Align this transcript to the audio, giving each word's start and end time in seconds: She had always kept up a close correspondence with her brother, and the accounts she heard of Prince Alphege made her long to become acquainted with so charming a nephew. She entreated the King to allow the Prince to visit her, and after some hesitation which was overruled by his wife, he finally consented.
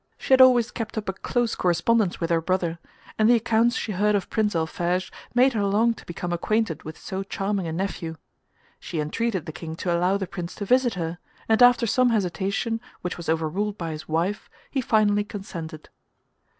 She 0.17 0.33
had 0.33 0.41
always 0.41 0.71
kept 0.71 0.97
up 0.97 1.07
a 1.09 1.13
close 1.13 1.53
correspondence 1.53 2.19
with 2.19 2.31
her 2.31 2.41
brother, 2.41 2.79
and 3.19 3.29
the 3.29 3.35
accounts 3.35 3.75
she 3.75 3.91
heard 3.91 4.15
of 4.15 4.31
Prince 4.31 4.55
Alphege 4.55 5.11
made 5.35 5.53
her 5.53 5.63
long 5.63 5.93
to 5.93 6.03
become 6.07 6.33
acquainted 6.33 6.81
with 6.81 6.97
so 6.97 7.21
charming 7.21 7.67
a 7.67 7.71
nephew. 7.71 8.15
She 8.79 8.99
entreated 8.99 9.45
the 9.45 9.51
King 9.51 9.75
to 9.75 9.95
allow 9.95 10.17
the 10.17 10.25
Prince 10.25 10.55
to 10.55 10.65
visit 10.65 10.95
her, 10.95 11.19
and 11.47 11.61
after 11.61 11.85
some 11.85 12.09
hesitation 12.09 12.81
which 13.01 13.15
was 13.15 13.29
overruled 13.29 13.77
by 13.77 13.91
his 13.91 14.07
wife, 14.09 14.49
he 14.71 14.81
finally 14.81 15.23
consented. 15.23 15.89